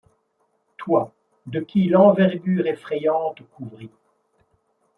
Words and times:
Toi 0.77 1.13
de 1.45 1.59
qui 1.59 1.87
l'envergure 1.87 2.65
effrayante 2.65 3.47
couvrit 3.51 3.91